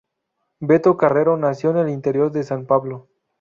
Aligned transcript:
Beto 0.61 0.97
Carrero 0.97 1.37
nació 1.37 1.69
en 1.69 1.77
el 1.77 1.89
interior 1.89 2.31
de 2.31 2.41
San 2.43 2.65
Pablo. 2.65 3.07